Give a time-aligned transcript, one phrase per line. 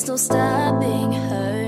[0.00, 1.59] there's no stopping her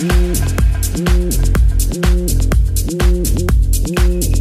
[0.00, 0.34] mm
[0.98, 1.30] mm
[2.90, 3.24] mm
[3.90, 4.33] mm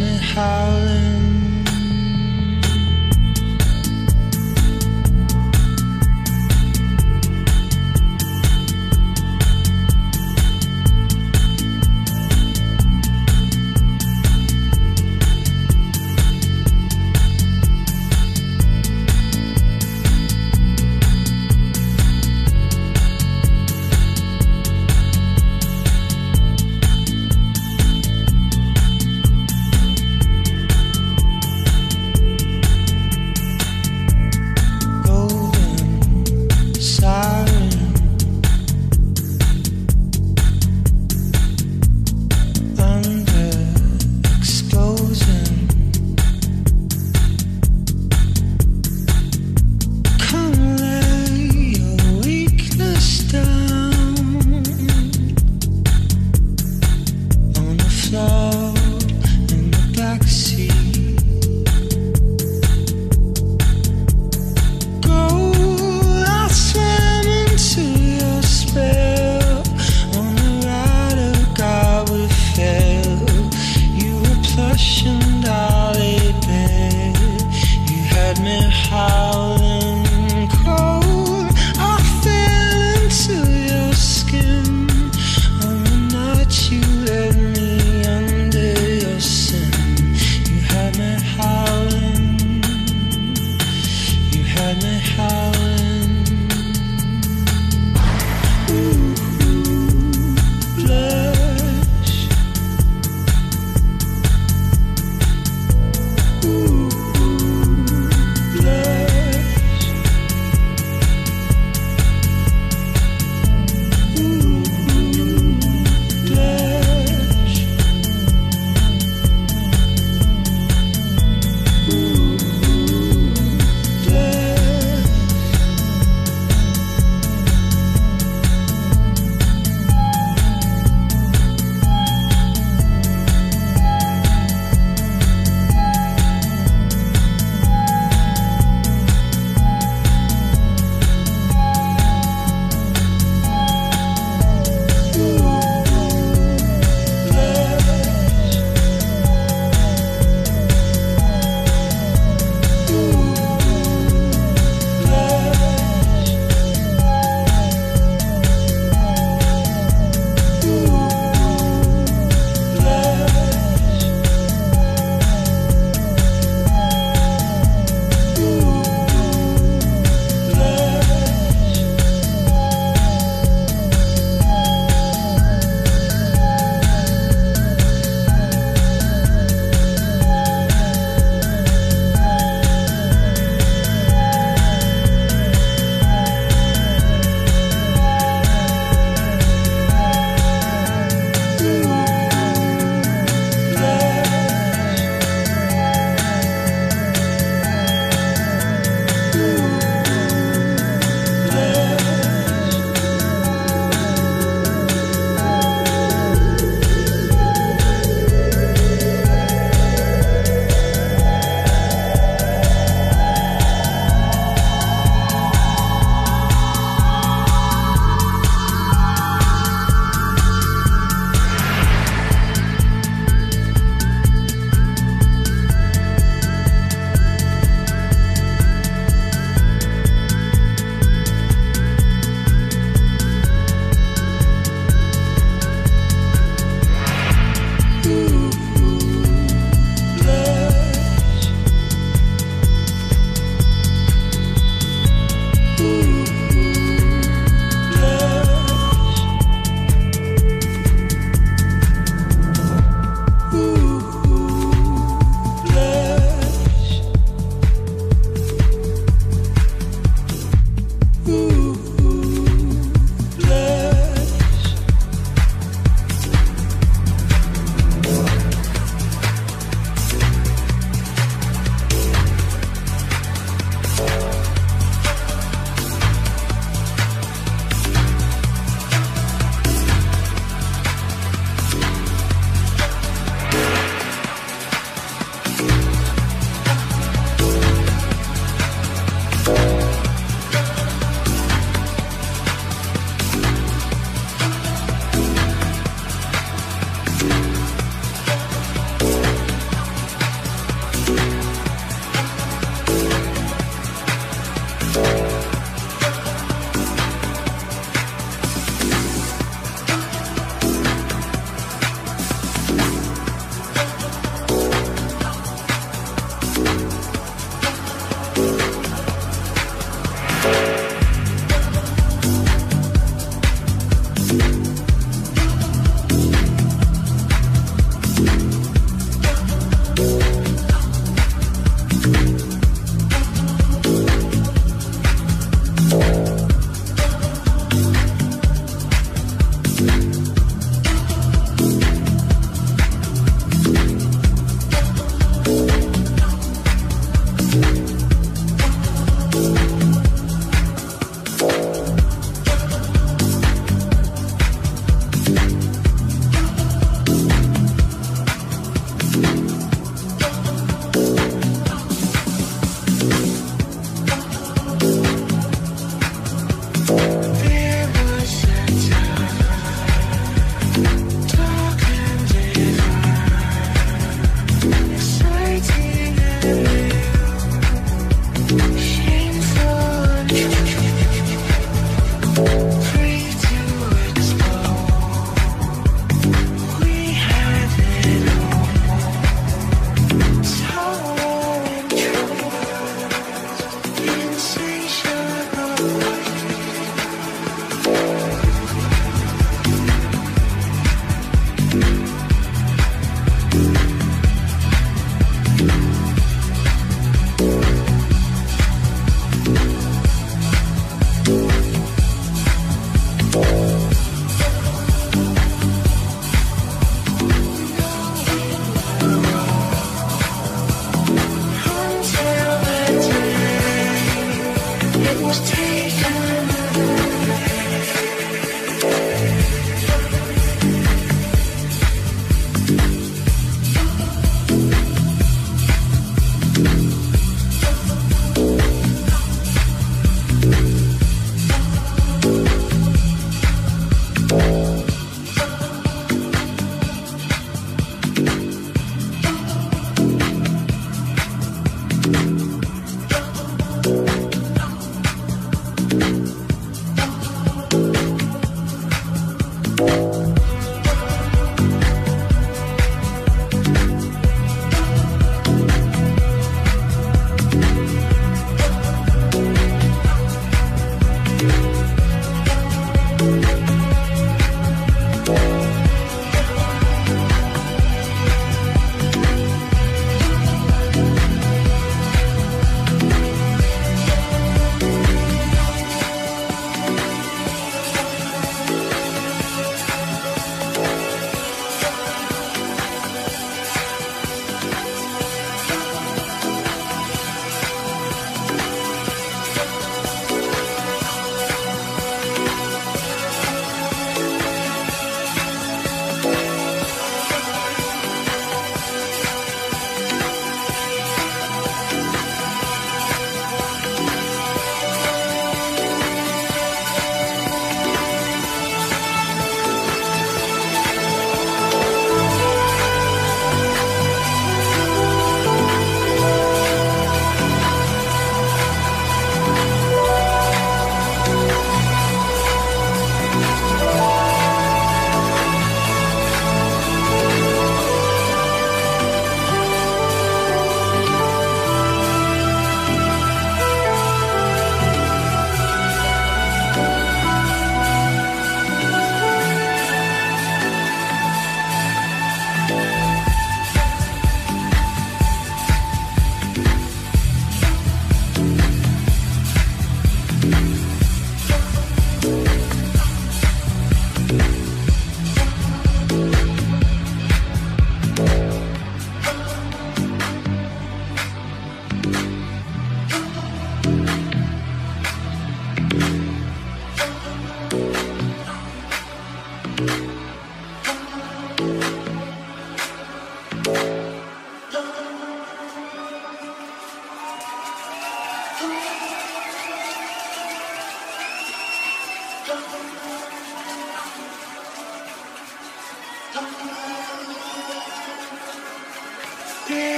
[0.00, 1.39] me howling.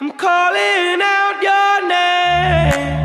[0.00, 3.03] I'm calling out your name.